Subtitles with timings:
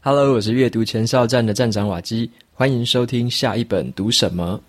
[0.00, 4.62] Hello，我是阅读前哨站的站长瓦基，欢迎收听下一本读什么。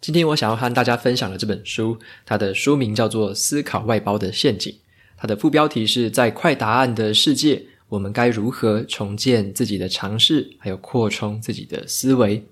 [0.00, 4.72] 今天我想要和大家分享的这本书，它的书名叫做《思考外包的陷阱》，
[5.16, 12.44] 它的副标题是在快答案的世界，我们该如何重建自己的尝试，还有扩充自己的思维。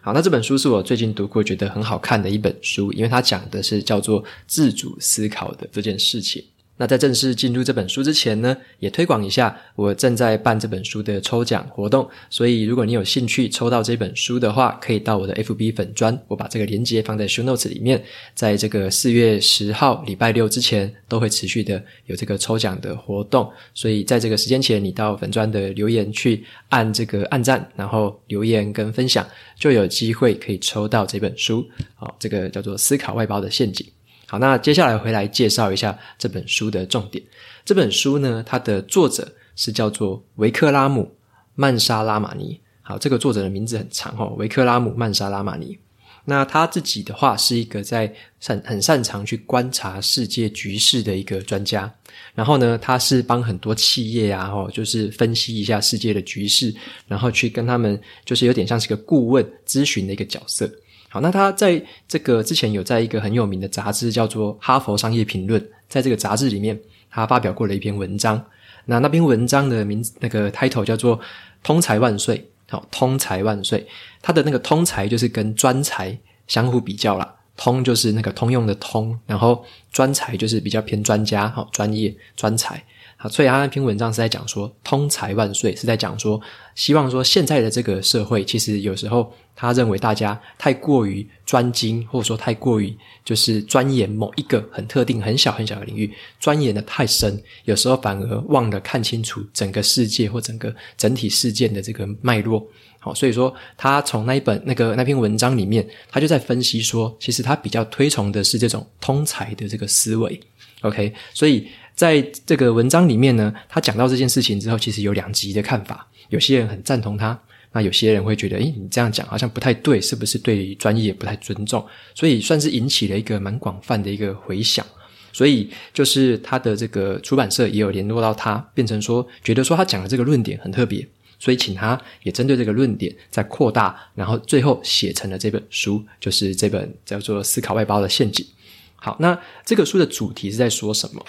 [0.00, 6.42] 好，那这本书是我最近读过觉得很好看的一本书，因为它讲的是叫做自主思考的这件事情。
[6.78, 12.08] 那在正式进入这本书之前呢，也推广一下我正在办这本书的抽奖活动。
[12.30, 18.02] 所以如果你有兴趣抽到这本书的话，可以到我的 FB 粉专，我把这个链接放在 Show Notes 里面。
[18.34, 23.50] 在这个四月十号礼拜六之前，都会持续的有这个抽奖的活动。
[23.74, 29.26] 所以在这个时间前，你到粉专的留言去按这个按赞，然后留言跟分享，
[29.58, 31.68] 就有机会可以抽到这本书。
[31.96, 33.84] 好，这个叫做《思考外包的陷阱》。
[34.30, 37.24] 好，那接下来回来介绍一下这本书的重点。
[37.64, 39.26] 这本书呢，它的作者
[39.56, 41.02] 是叫做维克拉姆·
[41.54, 42.60] 曼莎拉玛尼。
[42.82, 45.78] 好，这个作者的名字很长哦，维克拉姆·曼莎拉玛尼。
[46.26, 51.90] 那他自己的话是一个在擅很擅长去观察世界局势的一个专家。
[52.34, 56.74] 然后呢，他是帮很多企业啊，哦，就是分析一下世界的局势，
[57.06, 60.70] 然后去跟他们，就是有点像是个顾问咨询的一个角色。
[61.08, 66.78] 好，那他在这个之前有在一个很有名的杂志叫做《哈佛商业评论》，在这个杂志里面，
[67.10, 68.44] 他发表过了一篇文章。
[68.84, 71.18] 那那篇文章的名，那个 title 叫做
[71.62, 72.50] “通才万岁”。
[72.70, 73.86] 好，“通才万岁”，
[74.20, 77.34] 他的那个“通才”就是跟专才相互比较啦。
[77.56, 82.84] 通就是那个通用的通，然后专才就是比较偏专家，好，专业专才。
[83.20, 86.40] 好，所以他那篇文章是在讲说“通才万岁”，是在讲说，
[86.76, 102.64] 希望说现在的这个社会，其实有时候他认为大家太过于专精，或者说太过于就是钻研某一个很特定、很小很小的领域，钻研的太深，有时候反而忘了看清楚整个世界或整个整体事件的这个脉络。
[103.00, 110.40] 好，所以说他从那一本那个那篇文章里面，他就在分析说，其实他比较推崇的是这种通才的这个思维。
[110.82, 111.66] OK，所以。
[111.98, 116.06] 在这个文章里面呢，他讲到这件事情之后，其实有两极的看法。
[116.28, 117.36] 有些人很赞同他，
[117.72, 121.84] 那有些人会觉得，诶，你这样讲好像不太对，是不是对专业不太尊重？
[122.14, 124.86] 所以算是引起了一个蛮广泛的一个回响。
[125.32, 131.04] 所以就是他的这个出版社也有联络到他，变成说觉得说他讲的这个论点很特别，
[131.40, 138.46] 所以请他也针对这个论点再扩大，然后最后写成了这本书，就是这本叫做《思考外包的陷阱》。
[138.94, 141.24] 好，那这个书的主题是在说什么？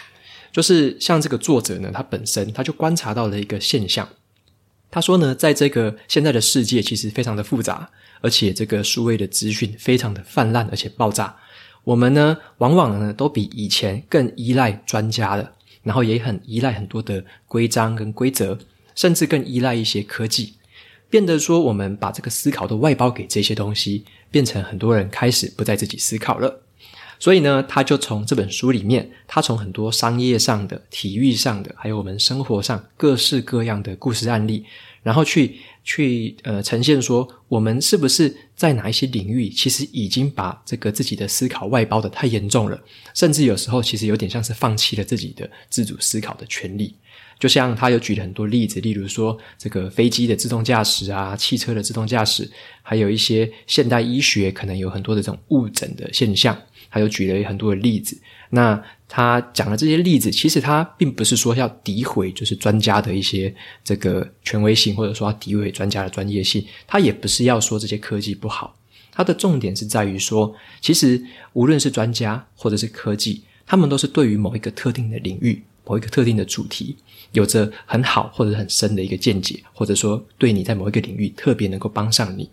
[0.52, 4.08] 就是像这个作者呢，他本身他就观察到了一个现象。
[4.92, 7.90] 他说呢，在这个现在的世界其实非常的复杂，
[8.22, 11.36] 而且这个数位的资讯非常的泛滥，而且爆炸。
[11.84, 15.52] 我们呢，往往呢都比以前更依赖专家了，
[15.84, 18.58] 然后也很依赖很多的规章跟规则，
[18.96, 20.56] 甚至更依赖一些科技，
[21.10, 26.62] 变得说我们把这个思考都外包给这些东西，变成很多人开始不再自己思考了。
[27.19, 34.63] 所以呢，他就从这本书里面，他从很多商业上的、体育上的，还有我们生活上各式各样的故事案例，
[35.03, 42.80] 然后去去呃呈现说，我们是不是在哪一些领域，其实已经把这个自己的思考外包得太严重了，
[43.13, 46.96] 甚至有时候其实有点像是放弃了自己的自主思考的权利。
[47.38, 52.50] 就像他有举了很多例子，例如说这个飞机的自动驾驶啊，汽车的自动驾驶，
[52.81, 56.57] 还有一些现代医学可能有很多的这种误诊的现象。
[56.89, 58.19] 还有举了很多的例子，
[58.50, 66.66] 那他讲的这些例子，其实他并不是说要诋毁，就是专家的一些这个权威性，或者说要诋毁专家的专业性。
[66.88, 68.75] 他也不是要说这些科技不好，
[69.11, 71.23] 他的重点是在于说，其实
[71.53, 76.95] 无论是专家或者是科技，他们都是对于某一个特定的领域、某一个特定的主题，
[77.33, 82.50] 有着很好或者很深的一个见解，或者说对你在某一个领域特别能够帮上你。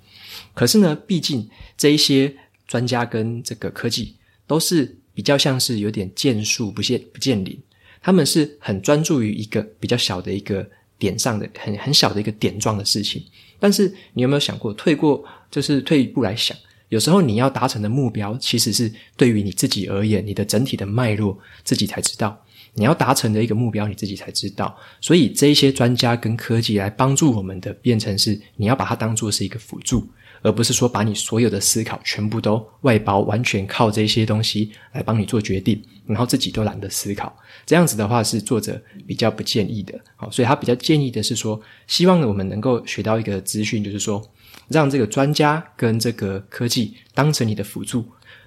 [0.54, 2.34] 可是呢，毕竟这一些
[2.66, 4.14] 专家跟这个科技。
[4.46, 7.58] 都是比较像是有点见树不见不见林，
[8.00, 13.22] 他们是很专注于一个比较小的一个点上的很很小的一个点状的事情。
[13.58, 16.56] 但是你有没有想过，退过就是退一步来想，
[16.90, 22.42] 有时候你要达成的目标，其实是对于你自己而言，你的整体的脉络自己才知道。
[22.78, 24.76] 你要达成的一个目标，你自己才知道。
[25.00, 30.06] 所以这一些专家跟科技来帮助我们的，变成是你要把它当做是一个辅助。
[30.42, 37.36] 而不是说把你所有的思考全部都外包，完全靠这些东西来帮你做决定，然后自己都懒得思考。
[37.64, 39.98] 这样子的话是作者比较不建议的。
[40.16, 44.22] 好，所以他比较建议的是说，希望我们能够学到一个资讯，就是说，
[44.68, 48.04] 让这个专家跟这个科技当成你的辅助，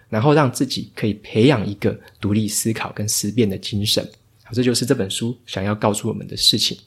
[0.09, 4.07] 然后让自己可以培养一个独立思考跟思辨的精神。
[4.43, 6.77] 好，这就是这本书想要告诉我们的事情。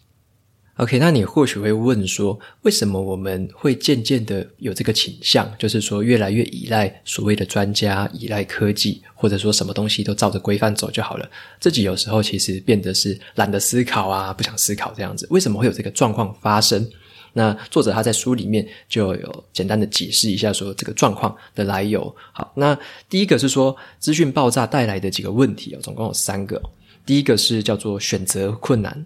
[0.77, 11.31] OK，那你或许会问说，为什么我们会渐渐的有这个倾向，就是说越来越依赖所谓的专家，依赖科技，或者说什么东西都照着规范走就好了，
[11.61, 15.27] 自己有时候其实变得是懒得思考啊，不想思考这样子。
[15.29, 16.89] 为什么会有这个状况发生？
[17.35, 22.15] 那作者他在书里面就有简单的解释一下，说这个状况的来由。
[22.33, 22.77] 好，那
[23.11, 26.61] 第一个是说资讯爆炸带来的几个问题哦，总共有三个。
[27.05, 29.05] 第一个是叫做选择困难。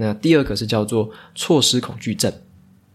[0.00, 2.32] 那第二个是叫做错失恐惧症，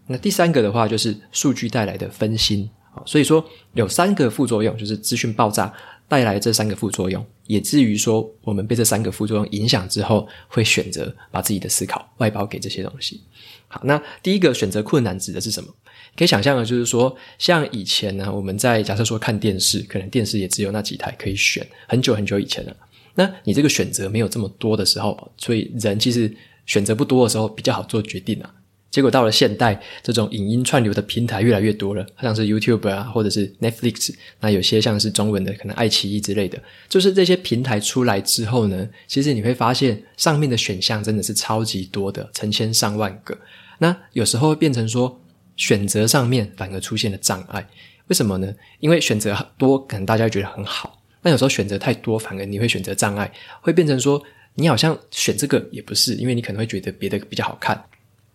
[0.08, 2.68] 那第三个的话就是数据带来的分心。
[3.06, 5.74] 所以说有三个副作用，就是资讯爆炸
[6.08, 13.22] 带来这三个副作用，也至于说我们被这三个副作用影响之后，会选择把自己的思考外包给这些东西。
[13.68, 15.70] 好，那第一个选择困难指的是什么？
[16.16, 22.78] 可以想象的，就是说像以前呢，我们在假设说看电视，可能电视也只有那几台可以选，很久很久以前了。
[23.16, 26.34] 那你这个选择没有这么多的时候，所以人其实。
[26.66, 28.50] 选择不多的时候比较好做决定啊，
[28.90, 43.38] 结果到了现代，这种影音串流的平台越来越多了，像是 YouTube 啊，或者是 Netflix，那有些像是中文的，可能爱奇艺之类的，就是这些平台出来之后呢，其实你会发现上面的选项真的是超级多的，成千上万个。
[43.80, 45.20] 那有时候会变成说
[45.58, 47.68] 选择上面反而出现了障碍，
[48.08, 48.54] 为什么呢？
[48.80, 54.24] 因为选择多，可能大家觉得很好，但有时候选择太多，反而你会选择障碍，会变成说。
[54.56, 57.84] 你好像选这个也不是，因为你可能会觉得别的比较好看，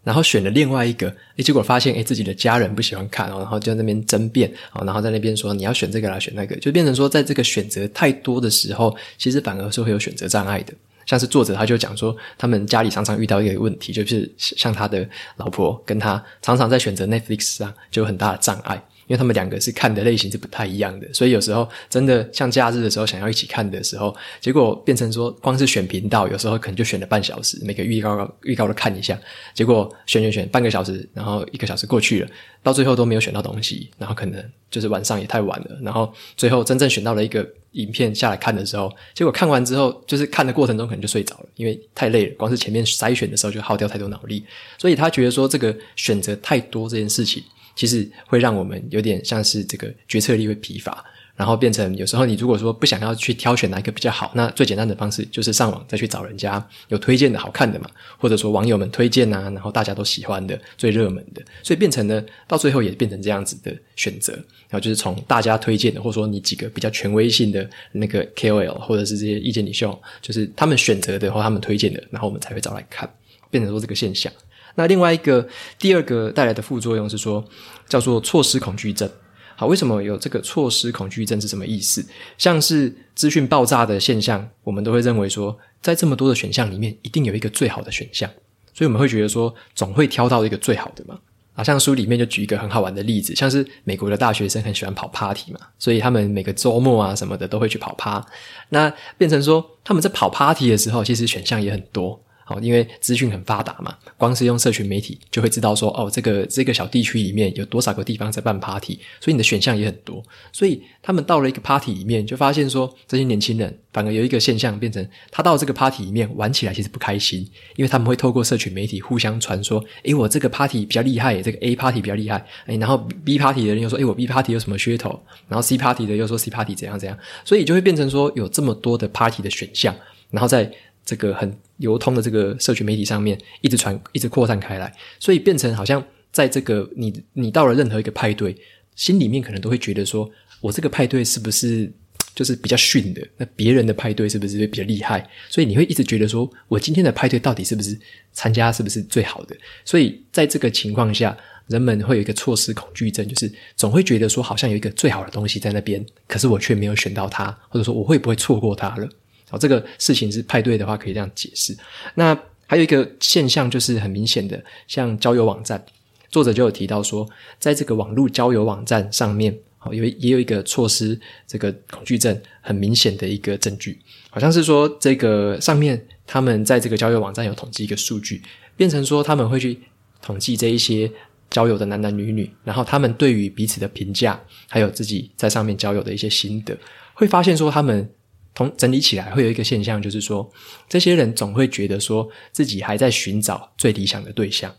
[0.03, 4.53] 然后选了另外一个，诶，结果发现诶自己的家人不喜欢看，然后就在那边争辩，
[4.85, 10.75] 然后在那边说你要选这个啦，选那个，就变成说在这个选择太多的时候，其实反而是会有选择障碍的。
[11.06, 18.82] 像是作者他就讲说，他们家里常常遇到一个问题，就是像他的老婆跟他常常在选择 Netflix 上就有很大的障碍。
[19.09, 29.19] 因为他们两个是看的类型是不太一样的，所以有时候真的像假日的时候想要一起看的时候，结果变成说光是选频道，有时候可能就选了半小时，每个预告预告都看一下，
[29.55, 32.29] 结果选选选半个小时，然后一个小时过去了，
[32.63, 44.45] 到最后都没有选到东西，然后可能就是晚上也太晚了，然后最后真正选到了一个影片下来看的时候，结果看完之后就是看的过程中可能就睡着了，因为太累了，光是前面筛选的时候就耗掉太多脑力，
[44.77, 47.43] 所以他觉得说这个选择太多这件事情。
[47.79, 51.05] 其实会让我们有点像是这个决策力会疲乏，
[51.37, 57.89] 然后变成有时候你如果说不想要去挑选哪一个比较好，那最简单的方式就是上网再去找人家有推荐的好看的嘛，
[58.19, 73.09] 或者说网友们推荐啊，然后大家都喜欢的最热门的，所以变成呢，到最后也变成这样子的选择，然后就是从大家推荐的，或者说你几个比较权威性的那个 KOL 或者是这些意见领袖，就是他们选择的或他们推荐的，然后我们才会找来看，
[73.53, 74.33] 变成说这个现象。
[74.75, 75.47] 那另外一个
[75.79, 77.44] 第二个带来的副作用是说，
[77.88, 79.11] 叫做错失恐惧症。
[79.56, 82.06] 好，为什么有这个错失恐惧症是什么意思？
[82.37, 88.31] 像是资讯爆炸的现象，我们都会认为说，在这么多的选项里面，一定有一个最好的选项，
[88.73, 91.19] 所以我们会觉得说，总会挑到一个最好的嘛。
[91.55, 98.25] 啊，像书里面就举一个很好玩的例子，像是美国的大学生很喜欢跑 party 嘛，所以他们每个周末啊什么的都会去跑趴。
[98.69, 102.23] 那变成说，他们在跑 party 的时候，其实选项也很多。
[102.49, 110.23] 哦，因为资讯很发达嘛，光是用社群媒体就会知道说，哦，这个这个小地区里面有多少个地方在办 party，所以你的选项也很多。
[110.53, 117.40] 所以他们到了一个 party 里面，就发现说，这些年轻人反而有一个现象，变成他到这个 party 里面玩起来其实不开心，
[117.76, 126.50] 因为他们会透过社群媒体互相传说，诶，我这个 party 比较厉害，这个 A party 比较厉害，诶，然后 B party 的人又说，诶，我 B party 有什么噱头，然后 C party 的又说 C
[126.50, 129.95] party 怎样怎样，所以就会变成说有这么多的 party 的选项，
[130.31, 130.71] 然后在
[131.05, 138.56] 这个很流通的这个社群媒体上面一直传，一直扩散开来，所以变成好像在这个你你到了任何一个派对，
[138.94, 140.30] 心里面可能都会觉得说，
[140.61, 141.90] 我这个派对是不是
[142.35, 143.26] 就是比较逊的？
[143.37, 145.28] 那别人的派对是不是比较厉害？
[145.49, 147.99] 所以你会一直觉得说，我今天的派对到底是不是
[148.32, 149.56] 参加是不是最好的？
[149.85, 151.37] 所以在这个情况下，
[151.68, 159.08] 人们会有一个错失恐惧症，就是总会觉得说，好像有一个最好的东西在那边，可是我却没有选到它，或者说我会不会错过它了？
[159.50, 161.76] 哦，这个事情是派对的话，可以这样解释。
[162.14, 165.83] 那还有一个现象，就是很明显的，像交友网站，
[166.31, 167.26] 作者就有提到说，
[167.59, 178.43] 在这个网络交友网站上面，好有也有一个措施这个恐惧症很明显的一个证据，好像是说这个上面他们在这个交友网站有统计一个数据，
[178.76, 179.78] 变成说他们会去
[180.21, 181.11] 统计这一些
[181.49, 184.38] 交友的男男女女，然后他们对于彼此的评价，
[184.69, 186.76] 还有自己在上面交友的一些心得，
[187.14, 188.11] 会发现说他们。
[188.59, 190.50] 从整理起来，会有一个现象，就是说，
[190.88, 194.75] 这些人总会觉得说自己还在寻找最理想的对象，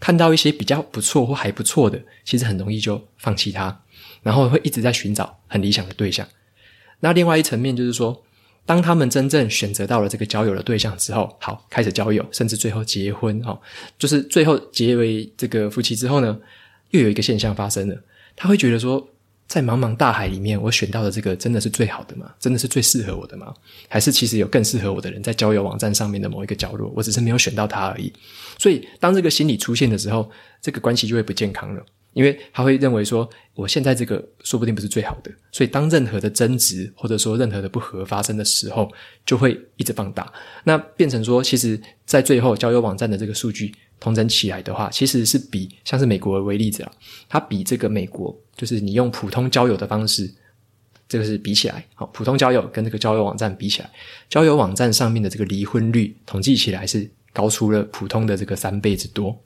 [0.00, 3.82] 看到一些比较不错或还不错的，其实很容易就放弃他，
[4.22, 6.26] 然后会一直在寻找很理想的对象。
[7.00, 8.18] 那另外一层面就是说，
[8.64, 13.60] 当他们真正选择到了这个交友的对象之后，好，开始交友，甚至最后结婚，哦，
[13.98, 16.40] 就是最后结为这个夫妻之后呢，
[16.92, 18.02] 又有一个现象发生了，
[18.34, 19.06] 他会觉得说，
[19.48, 22.30] 在茫茫大海里面，我选到的这个真的是最好的吗？
[22.38, 23.52] 真的是最适合我的吗？
[23.88, 28.12] 还是其实有更适合我的人在交友网站上面的某一个角落，我只是没有选到他而已。
[28.58, 31.82] 所以，当这个心理出现的时候，这个关系就会不健康了，
[32.18, 35.30] 因为他会认为说，我现在这个说不定不是最好的。
[35.52, 38.90] 所以，当任何的争执或者说任何的不和发生的时候，
[39.24, 40.32] 就会一直放大，
[40.64, 43.72] 那变成说，其实在最后交友网站的这个数据。
[44.00, 46.92] 统整起来的话，其实是比像是美国为例子啊，
[47.28, 50.32] 它比这个美国就是你用普通交友的方式，
[51.08, 53.90] 这个是比起来，好，普通交友跟这个交友网站比起来，
[54.28, 59.36] 交友网站上面的这个离婚率统计起来是高出了普通的这个三倍之多，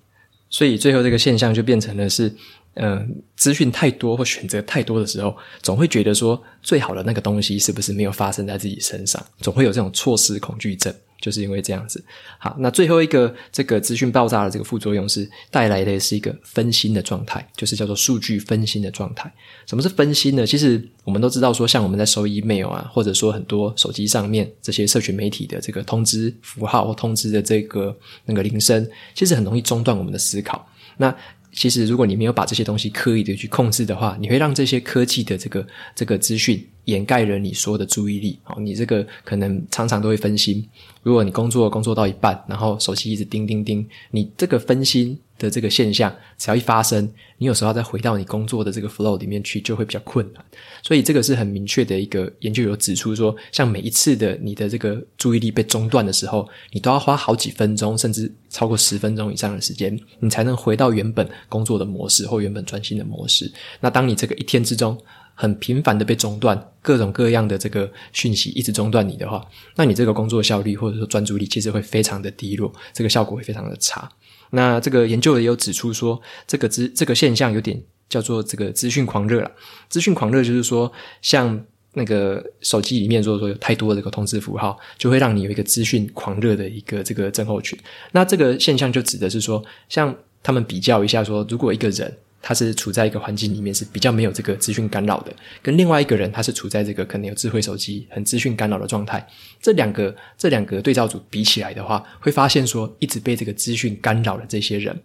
[0.53, 2.33] 所以最后这个现象就变成了是，
[2.75, 10.95] 嗯、资讯太多或选择太多的时候，总会觉得说最好的那个东西是不是没有发生在自己身上，总会有这种错失恐惧症。
[11.23, 12.05] 就是因为这样子，
[12.39, 19.33] 好，那最后一个这个资讯爆炸的这个副作用是带来的是一个分心的状态，就是叫做数据分心的状态。
[19.65, 20.45] 什么是分心呢？
[20.45, 30.69] 其实我们都知道说，像我们在收 email 啊，或者说很多手机上面这些社群媒体的这个通知符号或通知的这个那个铃声，其实很容易中断我们的思考。
[30.97, 31.15] 那
[31.55, 38.39] 其实，如果你没有把这些东西刻意的去控制的话，你会让这些科技的这个这个资讯掩盖了你所有的注意力。
[38.43, 40.67] 好，你这个可能常常都会分心。
[41.03, 47.09] 如果你工作工作到一半，然后手机一直叮叮叮，你这个分心的这个现象，只要一发生，
[47.39, 50.45] 你有时候要再回到你工作的这个 flow 里面去，就会比较困难。
[50.81, 63.51] 所以这个是很明确的一个研究有指出说，像每一次的你的这个注意力被中断的时候，你都要花好几分钟，甚至超过十分钟以上的时间，你才能回到原本工作的模式或原本专心的模式。
[63.81, 64.97] 那当你这个一天之中，
[65.43, 69.45] 很频繁的被中断，各种各样的这个讯息一直中断你的话，
[69.75, 74.09] 那你这个工作效率或者说专注力其实会非常的低落，这个效果会非常的差。
[74.51, 79.51] 那这个研究也有指出说，这个资这个现象有点叫做这个资讯狂热了。
[79.89, 81.61] 资讯狂热就是说，像
[81.95, 87.77] 那个手机里面如果说有太多的这个通知符号，就会让你有一个资讯狂热的一个这个症候群。
[88.13, 92.17] 那这个现象就指的是说，像他们比较一下说，如果一个人。
[92.43, 95.33] 他是处在一个环境里面是比较没有这个资讯干扰的，
[95.63, 99.25] 跟另外一个人他是处在这个可能有智慧手机、很资讯干扰的状态。
[99.61, 105.01] 这两个这两个对照组比起来的话，会发现说，一直被这个资讯干扰的这些人。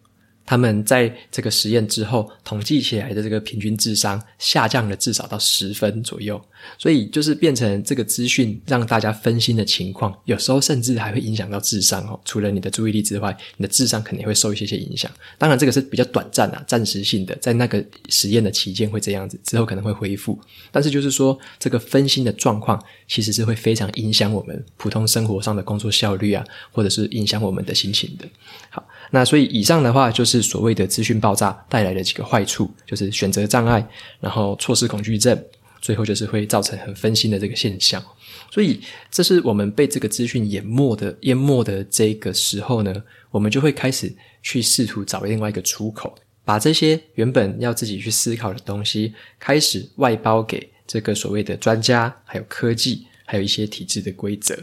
[0.47, 6.41] 他们在这个实验之后统计起来的这个平均智商下降了至少到十分左右，
[6.77, 12.17] 所以就是变成这个资讯让大家分心的情况，有时候甚至还会影响到智商哦。
[12.23, 15.11] 除了你的注意力之外，你的智商肯定会受一些些影响。
[15.37, 20.39] 当然，这个是比较短暂啊，暂时性的，在那个实验的期间会这样子，之后可能会恢复。
[20.71, 28.25] 但是就是说，这个分心的状况其实是会非常影响我们普通生活上的工作效率啊，或者是影响我们的心情的。
[28.69, 28.81] 好。
[29.09, 33.85] 那所以以上的话就是是所谓的资讯爆炸带来的几个坏处，就是选择障碍，
[34.19, 35.37] 然后错失恐惧症，
[35.81, 38.03] 最后就是会造成很分心的这个现象。
[38.51, 38.79] 所以
[39.09, 44.13] 这是我们被这个资讯淹没的淹没的这个时候呢，我们就会开始
[44.43, 46.15] 去试图找另外一个出口，
[46.45, 54.57] 把这些原本要自己去思考的东西，开始外包给这个所谓的专家，还有科技，还有一些体制的规则。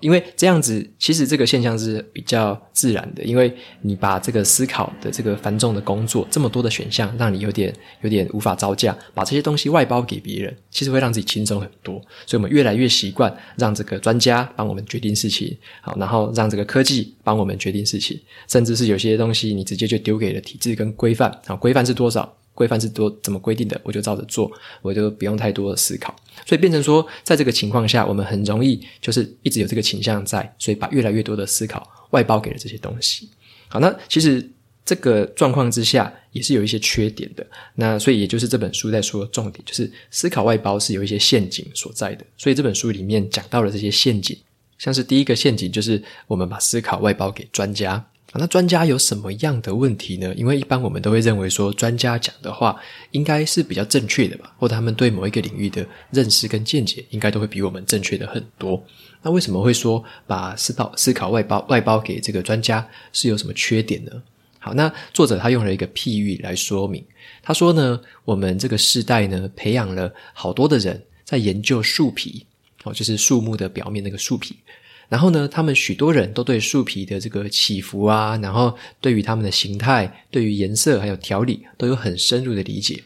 [0.00, 3.22] 因为这样子，其实这个现象是比较自然的。
[3.24, 11.94] 因为你把这个思考的这个繁重的工作，这么多的选项，让你有点有点无法招架，把这些东西外包给别人，其实会让自己轻松很多。
[12.26, 18.18] 所以我们越来越习惯让这个专家帮我们决定事情，好，然后让这个科技帮我们决定事情，
[18.48, 22.36] 甚至是有些东西你直接就丢给了体制跟规范，啊，规范是多少？
[22.60, 24.52] 规范是多怎么规定的，我就照着做，
[24.82, 26.14] 我就不用太多的思考。
[26.44, 33.30] 所以变成说，在这个情况下，我们很容易就是一直有这个倾向在，所以把越来越多的思考外包给了这些东西。
[33.68, 34.46] 好，那其实
[34.84, 37.46] 这个状况之下也是有一些缺点的。
[37.76, 42.26] 那所以也就是这本书在说的重点，就是思考外包是有一些陷阱所在的。
[42.36, 44.36] 所以这本书里面讲到了这些陷阱，
[44.76, 48.06] 像是第一个陷阱就是我们把思考外包给专家。
[48.34, 50.32] 那专家有什么样的问题呢？
[50.36, 58.80] 因为一般我们都会认为说，专家讲的话应该是比较正确的吧，或者他们对某一个领域的认识跟见解，应该都会比我们正确的很多。
[59.22, 64.12] 那为什么会说把思考思考外包外包给这个专家是有什么缺点呢？
[64.60, 67.04] 好，那作者他用了一个譬喻来说明，
[67.42, 72.46] 他说呢，我们这个世代呢，培养了好多的人在研究树皮，
[72.84, 74.56] 哦，就是树木的表面那个树皮。
[75.10, 83.02] 然后呢，他们许多人都对树皮的这个起伏啊，然后对于它们的形态、对于颜色还有条理都有很深入的理解。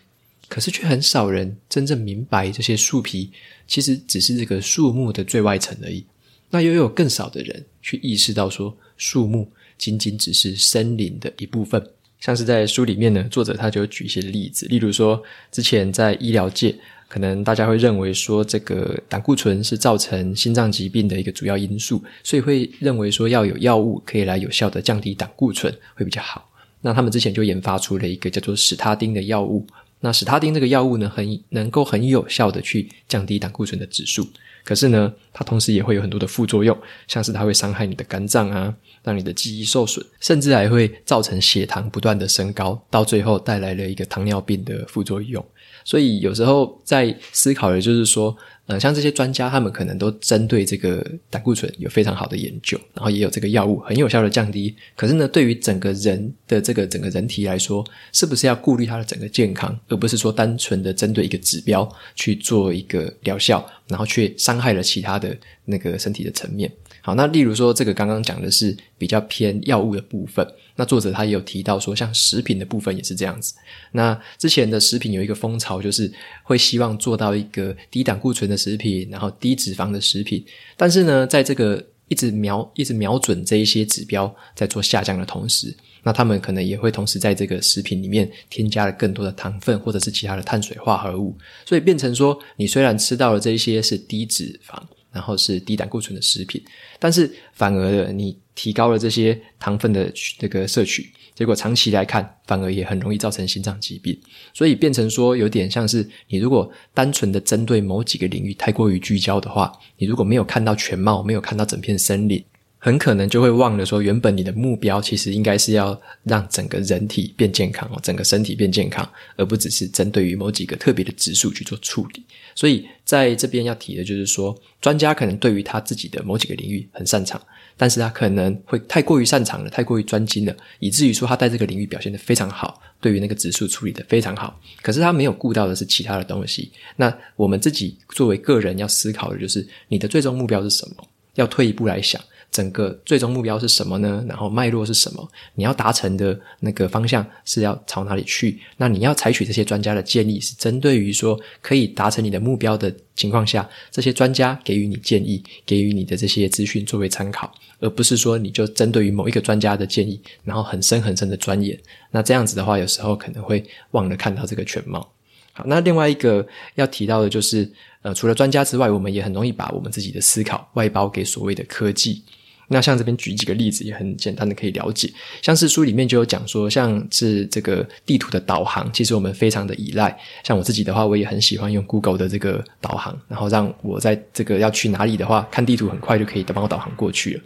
[0.47, 3.31] 可是却很少人真正明白这些树皮
[3.67, 6.05] 其实只是这个树木的最外层而已。
[6.51, 11.85] 那又有更少的人去意识到说，树木仅仅只是森林的一部分。
[12.21, 15.21] 像是在书里面呢，作者他就举一些例子，例如说，
[15.51, 16.75] 之前在医疗界，
[17.15, 26.51] 可能大家会认为说，这个胆固醇是造成心脏疾病的一个主要因素，所以会认为说要有药物可以来有效的降低胆固醇会比较好。
[26.81, 29.65] 那他们之前就研发出了一个叫做史他丁的药物。
[30.01, 34.27] 那史他丁这个药物呢，很能够很有效的去降低胆固醇的指数。
[34.65, 45.45] 可是呢，它同时也会有很多的副作用，像是它会伤害你的肝脏啊，让你的记忆受损，甚至还会造成血糖不断的升高，到最后带来了一个糖尿病的副作用。
[45.85, 48.35] 所以有时候在思考的就是说，
[48.67, 54.75] 呃，像这些专家，他们可能都针对这个胆固醇有非常好的研究，然后也有这个药物很有效的降低。
[54.97, 65.37] 可是呢，对于整个人的这个整个人体来说，是不是要顾虑他的整个健康，而不是说单纯的针对一个指标去做一个疗效，然后却伤害了其他的
[65.67, 66.73] 那个身体的层面？
[67.07, 70.47] 好，那例如说这个刚刚讲的是比较偏药物的部分。
[70.75, 73.53] 那作者他也有提到说，像食品的部分也是这样子。
[73.93, 76.11] 那之前的食品有一个风潮，就是
[76.45, 80.43] 会希望做到一个低胆固醇的食品，然后低脂肪的食品。
[80.79, 94.83] 但是呢，在这个一直瞄一直瞄准这一些指标在做下降的同时，那他们可能也会同时在这个食品里面添加了更多的糖分或者是其他的碳水化合物，所以变成说，你虽然吃到了这一些是低脂肪。
[95.15, 96.61] 然后是低胆固醇的食品，
[96.99, 104.19] 但是反而的你提高了这些糖分的这个摄取，结果长期来看反而也很容易造成心脏疾病，
[104.53, 112.45] 所以变成说有点像是你如果单纯的针对某几个领域太过于聚焦的话，你如果没有看到全貌，没有看到整片森林。
[112.85, 122.23] 很可能就会忘了说，原本你的目标其实应该是要让整个人体变健康哦，整个身体变健康，而不只是针对于某几个特别的指数去做处理。
[122.55, 127.41] 所以在这边要提的就是说，专家可能对于他自己的某几个领域很擅长，
[127.75, 134.61] 但是他可能会太过于擅长了，太过于专精了，以至于说他在这个领域表现得非常好，对于那个指数处理得非常好。
[134.83, 136.71] 可是他没有顾到的是其他的东西。
[136.97, 140.97] 那我们自己作为个人要思考的就是，你的最终目标是什么？
[141.37, 142.21] 要退一步来想。
[142.55, 144.25] 整个最终目标是什么呢？
[144.29, 145.29] 然后脉络是什么？
[145.57, 148.61] 你要达成的那个方向是要朝哪里去？
[148.77, 161.77] 那你要采取这些专家的建议，是针对于说可以达成你的目标的情况下，这些专家给予你建议，给予你的这些资讯作为参考，而不是说你就针对于某一个专家的建议，然后很深很深的钻研。
[162.13, 165.11] 那这样子的话，有时候可能会忘了看到这个全貌。
[165.53, 167.69] 好，那另外一个要提到的就是，
[168.03, 172.23] 呃，除了专家之外，我们也很容易把我们自己的思考外包给所谓的科技。
[172.69, 180.17] 那像这边举几个例子也很简单的可以了解，像是书里面就有讲说，像是这个地图的导航，其实我们非常的依赖。
[180.43, 187.43] 像我自己的话，我也很喜欢用 Google 的这个导航，然后让我在这个要去哪里的话，看地图很快就可以帮我导航过去了。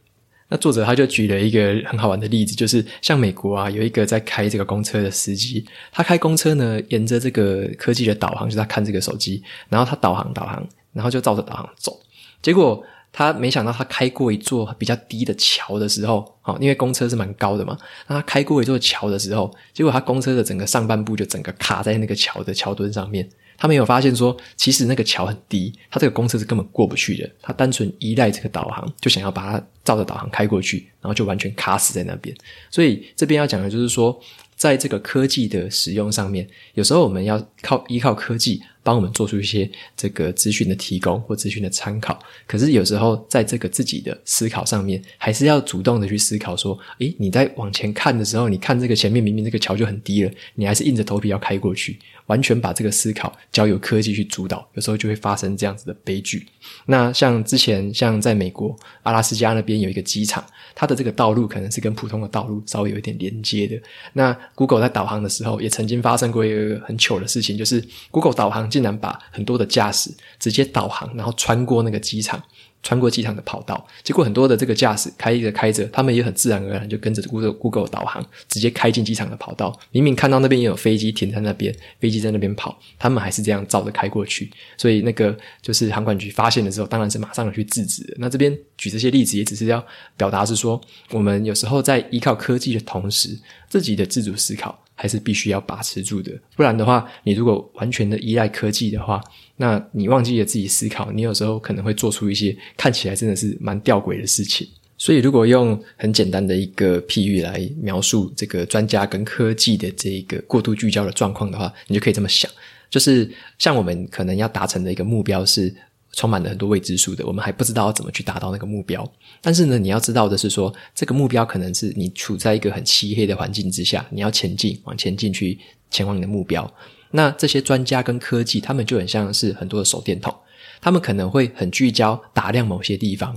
[0.48, 12.00] 那作者他就举了一个很好玩的例子，就是像美国啊，有一个在开这个公车的司机，他开公车呢，沿着这个科技的导航，就是他看这个手机，然后他导航导航，然后就照着导航走，
[12.40, 12.82] 结果。
[13.18, 17.76] 他没想到，他开过一座比较低的桥的时候，好，因为公车是蛮高的嘛。
[18.06, 23.28] 那他开过一座桥的时候，结果他公车的整个上半部就整个卡在那个桥的桥墩上面。
[23.56, 27.28] 他没有发现说，其实那个桥很低，他这个公车是根本过不去的。
[27.42, 32.32] 他单纯依赖这个导航，就想要把它照着导航开过去，然后就完全卡死在那边。
[32.70, 34.16] 所以这边要讲的就是说，
[34.54, 38.62] 在这个科技的使用上面，有时候我们要靠依靠科技。
[38.82, 56.46] 帮我们做出一些这个资讯的提供或资讯的参考，可是有时候在这个自己的思考上面，还是要主动的去思考说，诶，你在往前看的时候，你看这个前面明明这个桥就很低了，你还是硬着头皮要开过去，完全把这个思考交由科技去主导，有时候就会发生这样子的悲剧。
[56.86, 63.80] 那像之前像在美国阿拉斯加那边有一个机场，它的这个道路可能是跟普通的道路稍微有一点连接的。
[64.12, 68.67] 那 Google 在导航的时候，也曾经发生过一个很糗的事情，就是 Google 导航。
[68.68, 72.42] 竟然把很多的驾驶直接导航，然后穿过那个机场，
[72.82, 79.78] 穿过机场的跑道，结果很多的这个驾驶开着开着，他们也很自然而然就跟着 Google Google 导航，直接开进机场的跑道。
[79.90, 84.50] 明明看到那边也有飞机停在那边，飞机在那边跑，他们还是这样照着开过去。
[84.76, 88.14] 所以那个就是航管局发现的时候，当然是马上去制止。
[88.18, 89.84] 那这边举这些例子，也只是要
[90.16, 93.36] 表达是说，我们有时候在依靠科技的同时，
[93.68, 94.78] 自己的自主思考。
[95.00, 99.22] 还是必须要把持住的，不然的话，你如果完全的依赖科技的话，
[99.56, 104.66] 那你忘记了自己思考，你有时候可能会做出一些看起来真的是蛮吊诡的事情。
[104.96, 112.50] 所以，如果用很简单的一个譬喻来描述这个专家跟科技的这一个过度聚焦的状况的话，你就可以这么想：
[112.90, 113.30] 就是
[113.60, 115.72] 像我们可能要达成的一个目标是
[116.12, 119.08] 充满了很多未知数的，我们还不知道要怎么去达到那个目标。
[119.40, 125.58] 但是呢，你要知道的是说，这个目标可能是你处在一个很漆黑的环境之下，你要前进，往前进去
[125.90, 126.70] 前往你的目标。
[127.10, 130.34] 那这些专家跟科技，他们就很像是很多的手电筒，
[130.80, 133.34] 他们可能会很聚焦打亮某些地方。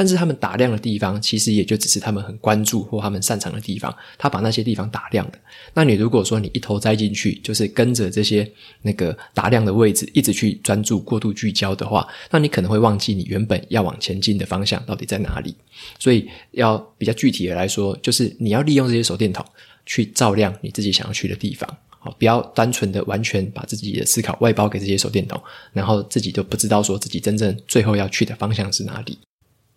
[0.00, 3.94] 但是他们打亮的地方，其实也就只是他们很关注或他们擅长的地方。
[4.16, 5.38] 他把那些地方打亮的。
[5.74, 15.54] 那你如果说你一头栽进去，就是跟着这些那个打亮的位置一直去专注、过度聚焦的话，那你可能会忘记你原本要往前进的方向到底在哪里。
[15.98, 19.44] 所以要比较具体的来说，就是你要利用这些手电筒
[19.84, 21.68] 去照亮你自己想要去的地方。
[21.98, 25.38] 好，不要单纯的完全把自己的思考外包给这些手电筒，
[25.74, 29.18] 然后自己都不知道说自己真正最后要去的方向是哪里。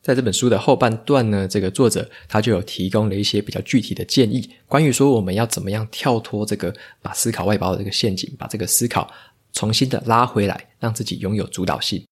[0.03, 9.09] 在这本书的后半段呢，这个作者他就有提供了一些比较具体的建议，关于说我们要怎么样跳脱这个把思考外包的这个陷阱，把这个思考
[9.53, 12.05] 重新的拉回来，让自己拥有主导性。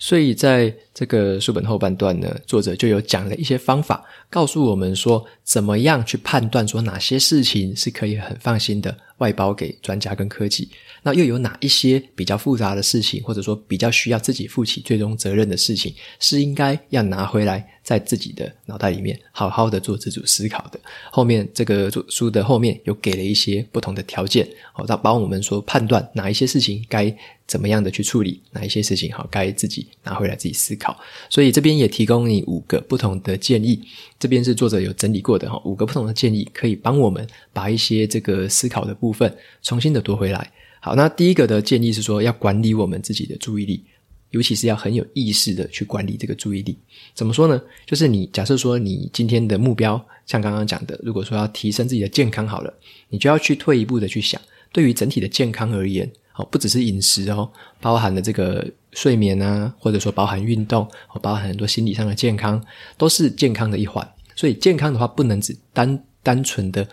[0.00, 10.70] 所以在这个书本后半段呢，作者就有讲了一些方法，告诉我们说怎么样去判断说哪些事情是可以很放心的外包给专家跟科技。
[11.02, 20.80] 那又有哪一些比较复杂的事情，或者说比较需要自己负起最终责任的事情，是应该要拿回来在自己的脑袋里面好好的做自主思考的？
[21.10, 27.14] 后面这个书的后面有给了一些不同的条件，好，让帮我们说判断哪一些事情该
[27.46, 30.98] 怎么样的去处理，哪一些事情好该自己拿回来自己思考。
[31.30, 33.80] 所以这边也提供你五个不同的建议，
[34.18, 40.50] 这边是作者有整理过的哈，五个不同的建议可以帮我们把一些这个思考的部分重新的夺回来。
[40.80, 43.82] 好，那第一个的建议是说，要管理我们自己的注意力，
[44.30, 46.78] 尤其是要很有意识的去管理这个注意力。
[47.14, 47.60] 怎么说呢？
[47.84, 52.72] 就是你假设说你今天的目标，像刚刚讲的，如果说要提升自己的健康好了，
[53.08, 54.40] 你就要去退一步的去想，
[54.72, 62.64] 对于整体的健康而言，哦，不只是饮食哦，包含了这个睡眠啊，或者说包含运动，哦，包含很多心理上的健康，
[62.96, 64.08] 都是健康的一环。
[64.36, 66.86] 所以健康的话，不能只单单纯的。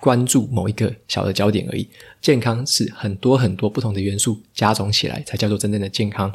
[0.00, 1.88] 关注某一个小的焦点而已，
[2.20, 6.32] 健康是很多很多不同的元素加总起来才叫做真正的健康。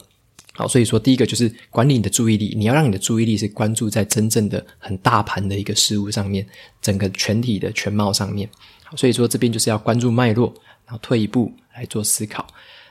[0.56, 6.45] 好，所以说第一个就是管理你的注意力，你要让你的注意力是关注在真正的很大盘的一个事物上面，
[6.82, 8.47] 整个全体的全貌上面。
[8.84, 10.54] 好，所以说这边就是要关注脉络，
[10.86, 12.45] 然后退一步来做思考。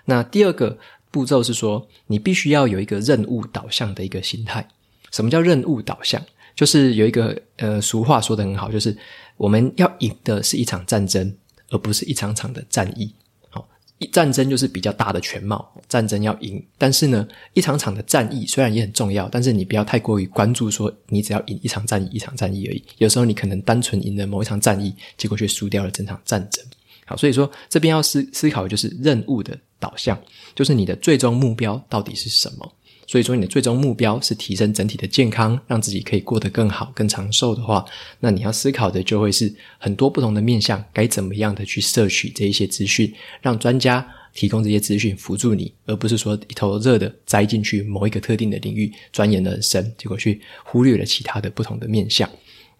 [0.06, 0.76] 那第二个
[1.12, 4.66] 步骤是说，你必须要有一个任务导向的一个心态。
[5.12, 6.20] 什么叫任务导向？
[6.56, 8.96] 就是有一个呃俗话说得很好，就是
[9.42, 11.36] 我们要赢的是一场战争，
[11.70, 13.12] 而不是一场场的战役。
[13.50, 16.64] 好，一战争就是比较大的全貌，战争要赢。
[16.78, 22.84] 但是呢，一场场的战役虽然也很重要，但是你不要太过于关注说你只要赢一场战役，一场战役而已。
[22.98, 26.64] 有时候你可能单纯赢了某一场战役，结果却输掉了整场战争。
[27.04, 30.16] 好，所以说这边要思思考的就是任务的导向，
[30.54, 32.72] 就是你的最终目标到底是什么。
[33.12, 37.84] 所以说，你的最终目标是提升整体的健康，让自己可以过得更好、更长寿的话，
[38.20, 52.26] 那你要思考的就会是很多不同的面向，该怎么样的去摄取这一些资讯，让专家提供这些资讯辅助你，而不是说一头热的栽进去某一个特定的领域，钻研的很深，结果去忽略了其他的不同的面向。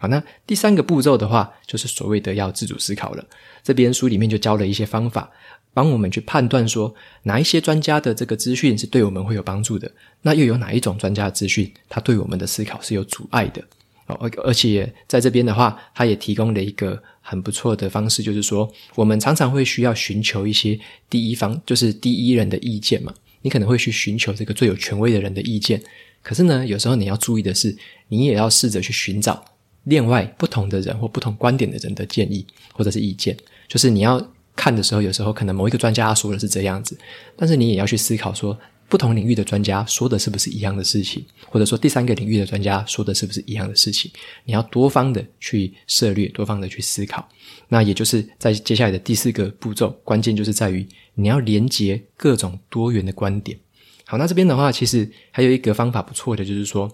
[0.02, 3.24] 好，那第三个步骤的话，就是所谓的要自主思考了。
[3.62, 5.30] 这边书里面就教了一些方法。
[5.72, 9.88] 帮我们去判断说哪一些专家的这个资讯是对我们会有帮助的，
[10.22, 13.62] 那又有哪一种专家的资讯，它对我们的思考是有阻碍的。
[14.06, 20.76] 而而且在这边的话，他也提供了一个很不错的方式，就是说我们常常会需要寻求一些
[21.08, 23.14] 第一方，就是第一人的意见嘛。
[23.42, 25.80] 你可能会去寻求这个最有权威的人的意见，
[26.22, 27.74] 可是呢，有时候你要注意的是，
[28.08, 29.42] 你也要试着去寻找
[29.84, 33.36] 另外不同的人或不同观点的人的建议或者是意见，
[33.68, 34.24] 就是你要。
[34.54, 36.94] 看的时候，有时候可能某一个专家说的是这样子，
[37.34, 44.10] 但是你也要去思考说，不同领域的专家说的是不是一样的事情，或者说第三个领域的专家说的是不是一样的事情？
[44.44, 47.26] 你要多方的去涉猎，多方的去思考。
[47.68, 53.58] 那也就是在接下来的第四个步骤，关键就是在于你要连接各种多元的观点。
[54.04, 56.92] 好，那这边的话，其实还有一个方法不错的，就是说。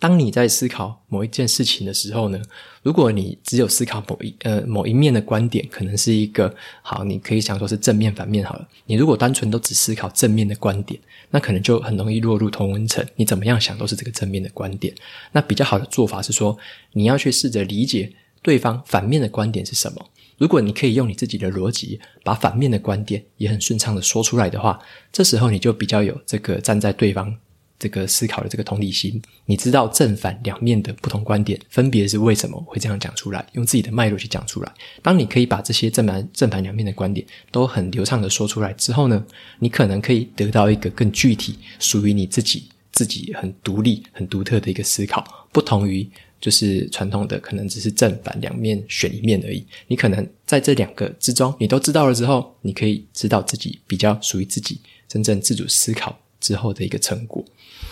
[0.00, 2.40] 当你在思考某一件事情的时候呢，
[2.82, 8.66] 如果你只有思考某一呃某一面的观点，可能是一个好，你可以想说是正面反面好了。
[8.86, 10.98] 你如果单纯都只思考正面的观点，
[11.30, 13.06] 那可能就很容易落入同温层。
[13.14, 14.94] 你怎么样想都是这个正面的观点。
[15.32, 16.56] 那比较好的做法是说，
[16.94, 18.10] 你要去试着理解
[18.40, 20.06] 对方反面的观点是什么。
[20.38, 24.80] 如果你可以用你自己的逻辑把反面的观点也很顺畅的说出来的话，
[25.12, 27.36] 这时候你就比较有这个站在对方
[27.80, 34.72] 这个思考的这个同理心，你知道正反两面的不同观点分别是为什么会这样讲出来，用自己的脉络去讲出来。
[35.02, 39.24] 当你可以把这些正反正反两面的观点都很流畅的说出来之后呢，
[39.58, 46.06] 你可能可以得到一个更具体、属于你自己、自己很独立、很独特的一个思考，不同于
[46.38, 49.64] 就是传统的可能只是正反两面选一面而已。
[49.86, 57.44] 你可能在这两个之中，你都知道了之后，你可以知道自己比较属于自己真正自主思考之后的一个成果。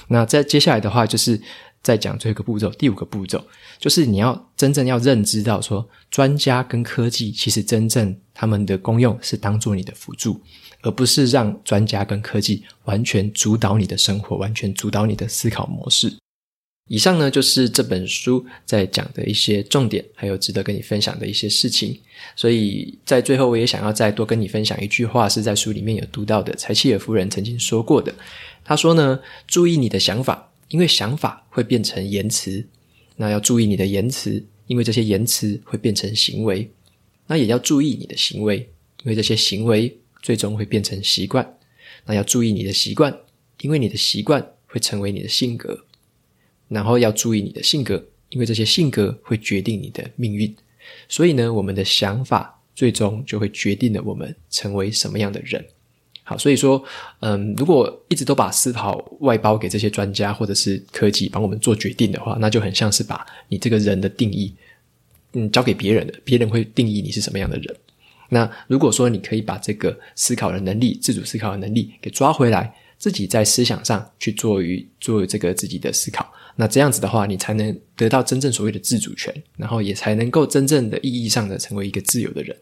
[0.08, 1.40] 那在接下来的话，就是
[1.82, 3.42] 再讲最后一个步骤，第五个步骤，
[3.78, 10.40] 就是你要真正要认知到说，专家跟科技其实真正他们的功用是当做你的辅助，
[10.82, 16.16] 而不是让专家跟科技完全主导你的生活，完全主导你的思考模式。
[16.88, 21.98] 以上呢，就是这本书在讲的一些重点，还有值得跟你分享的一些事情。
[22.34, 28.12] 所以在最后，我也想要再多跟你分享一句话，是在书里面有读到的，柴契尔夫人曾经说过的。
[28.64, 32.64] 她说呢，注意你的想法，因为想法会变成言辞；
[33.16, 36.66] 那要注意你的言辞，因为这些言辞会变成行为；
[37.26, 38.56] 那也要注意你的行为，
[39.04, 41.44] 因为这些行为最终会变成习惯；
[42.06, 43.14] 那要注意你的习惯，
[43.60, 45.74] 因为你的习惯会成为你的性格；
[46.68, 50.54] 然后要注意你的性格，因为这些性格会决定你的命运。
[51.08, 55.64] 所以呢，我们的想法最终就会决定了我们成为什么样的人。
[56.24, 56.82] 好，所以说，
[57.20, 64.54] 嗯，如果一直都把思考外包给这些专家或者是科技帮我们做决定的话，那就很像是把你这个人的定义，
[65.32, 67.74] 嗯，交给别人的，别人会定义你是什么样的人。
[68.28, 82.56] 那如果说你可以把这个思考的能力、自主思考的能力给抓回来，自己在思想上去做于做这个自己的思考，那这样子的话，你才能得到真正所谓的自主权，然后也才能够真正的意义上的成为一个自由的人。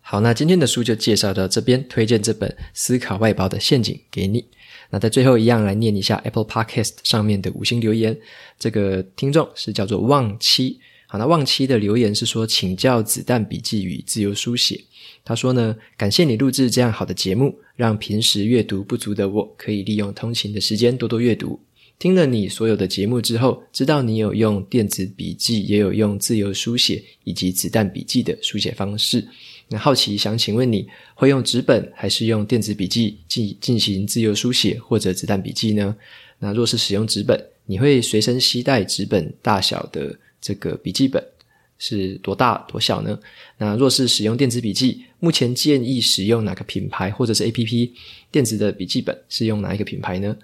[0.00, 4.44] 好，那今天的书就介绍到这边，推荐这本《思考外包的陷阱》给你。
[4.90, 8.18] 那在最后一样来念一下 Apple Podcast 上面的五星留言。
[8.58, 10.80] 这个听众是叫做旺七。
[11.06, 14.82] 好，那旺七的留言是说，请教子弹笔记与自由书写。
[15.24, 21.60] 他说呢，感谢你录制这样好的节目，让平时阅读不足的我可以利用通勤的时间多多阅读。
[22.02, 29.24] 听了你所有的节目之后，知道你有用电子笔记，也有用自由书写以及子弹笔记的书写方式。
[29.68, 30.84] 那好奇想请问你
[31.14, 35.94] 会用纸本还是用电子笔记进进行自由书写或者子弹笔记呢？
[36.40, 41.24] 那若是使用纸本，你会随身携带纸本大小的这个笔记本
[41.78, 43.16] 是多大多小呢？
[43.58, 47.90] 那若是使用电子笔记，目前建议使用哪个品牌或者是 APP？
[48.32, 50.36] 电子的笔记本是用哪一个品牌呢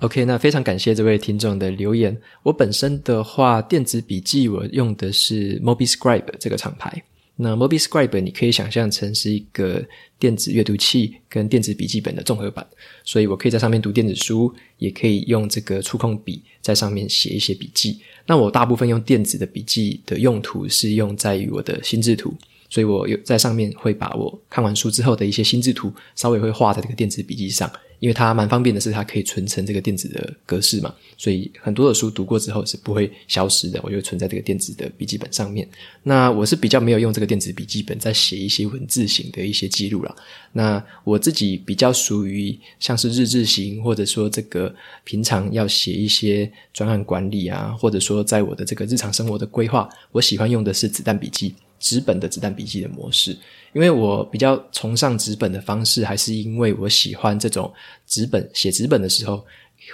[0.00, 2.16] ？OK，那非常感谢这位听众的留言。
[2.42, 7.02] 我本身的话，电子笔记我用的是 MobiScribe 这个厂牌。
[7.36, 9.84] 那 MobiScribe 你可以想象成是一个
[10.20, 12.64] 电子阅读器跟电子笔记本的综合版，
[13.02, 17.98] 所以我可以在上面读电子书，也可以用这个触控笔在上面写一些笔记。
[18.26, 22.32] 那我大部分用电子的笔记的用途是用在于我的心智图，
[22.70, 27.68] 所以我有在上面会把我看完书之后的一些心智图稍微会画在这个电子笔记上。
[28.04, 35.66] 因为它蛮方便的是，它可以存成这个电子的格式嘛，所以很多的书读过之后是不会消失的，我就存在这个电子的笔记本上面。
[36.02, 40.14] 那我是比较没有用这个电子笔记本在写一些文字型的一些记录啦。
[40.52, 51.54] 那我自己比较属于像是日志型，或者说这个平常要写一些专案管理啊，或者说在我的这个日常生活的规划，我喜欢用的是子弹笔记。
[51.84, 53.36] 纸本的子弹笔记的模式，
[53.74, 57.70] 因为我比较崇尚纸本的方式，还是因为我喜欢这种
[58.06, 59.44] 纸本写纸本的时候，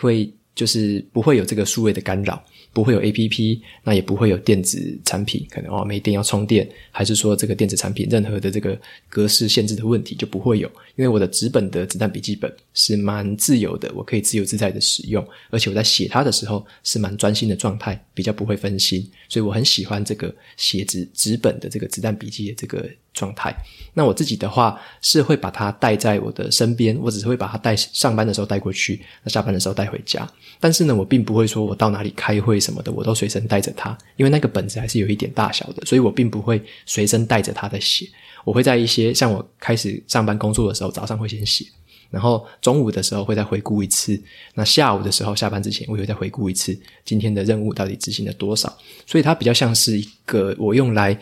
[0.00, 2.42] 会就是不会有这个数位的干扰。
[2.72, 23.54] 不会有 APP，那也不会有电子产品，可能哦没电要充电，还是说这个电子产品任何的这个格式限制的问题就不会有，因为我的纸本的子弹笔记本是蛮自由的，我可以自由自在的使用，而且我在写它的时候是蛮专心的状态，比较不会分心，所以我很喜欢这个写纸纸本的这个子弹笔记的这个状态。
[23.92, 30.28] 那我自己的话是会把它带在我的身边，我只是会把它带上班的时候带过去，那下班的时候带回家。
[30.60, 38.08] 但是呢，我并不会说我到哪里开会什么的，我都随身带着它，因为那个本子还是有一点大小的，所以我并不会随身带着它在写。
[38.44, 41.66] 我会在一些像我开始上班工作的时候，早上会先写，
[42.10, 44.18] 然后中午的时候会再回顾一次，
[44.54, 48.74] 那下午的时候下班之前我也会再回顾一次今天的任务到底执行了多少。
[49.06, 51.18] 所以它比较像是一个我用来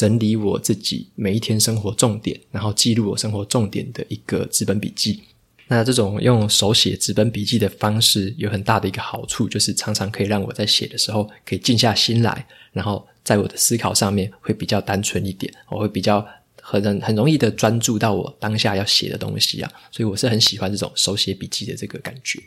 [0.00, 5.20] 整理我自己每一天生活重点，然后记录我生活重点的一个纸本笔记。
[5.68, 16.26] 那这种用手写纸本笔记的方式有很大的一个好处，就是常常可以让我在写的时候可以静下心来，然后在我的思考上面会比较单纯一点，我会比较
[16.78, 22.40] 很很容易的专注到我当下要写的东西啊，所以我是很喜欢这种手写笔记的这个感觉。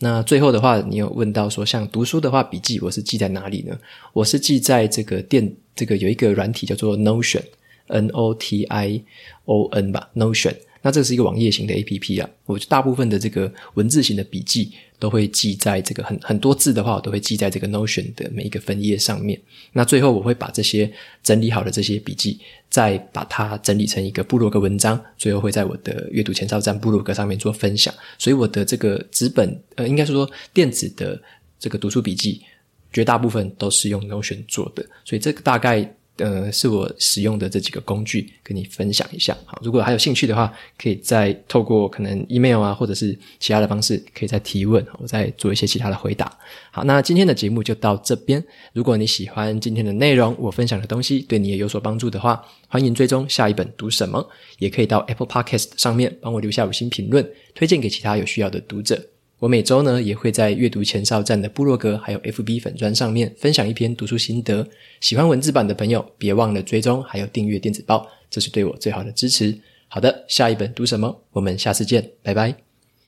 [0.00, 3.78] 那最后的话，你有问到说，像读书的话，笔记我是记在哪里呢？
[4.12, 9.02] 我是记在这个电，这个有一个软体叫做 Notion，N O T I
[9.44, 10.54] O N 吧，Notion。
[10.82, 19.40] 那这是一个网页型的 APP 啊，我大部分的这个文字型的笔记都会记在这个很很多字的话，我都会记在这个 Notion 的每一个分页上面。
[19.72, 20.90] 那最后我会把这些
[21.22, 27.94] 整理好的这些笔记，再把它整理成一个部落格文章，最后会在我的阅读前哨站部落格上面做分享。
[28.18, 31.20] 所以我的这个纸本，呃，应该是说电子的
[31.58, 32.42] 这个读书笔记，
[32.92, 34.84] 绝大部分都是用 Notion 做的。
[35.04, 35.94] 所以这个大概。
[36.18, 39.36] 呃，是我使用的这几个工具，跟你分享一下。
[39.46, 46.30] 好，如果还有兴趣的话，可以再透过可能 email 啊，或者是其他的方式，可以再提问，我再做一些其他的回答。
[46.70, 48.44] 好，那今天的节目就到这边。
[48.72, 54.28] 如果你喜欢今天的内容，我分享的东西对你也有所帮助的话，欢迎追踪下一本读什么，
[54.58, 59.00] 也可以到 Apple Podcast 上面帮我留下五星评论，推荐给其他有需要的读者。
[59.38, 64.66] 我每周呢也会在阅读前哨站的部落格还有 FB 粉砖上面分享一篇读书心得。
[65.00, 69.56] 喜欢文字版的朋友，别忘了追踪还有订阅电子报，这是对我最好的支持。
[69.86, 71.22] 好的，下一本读什么？
[71.30, 72.67] 我们下次见，拜拜。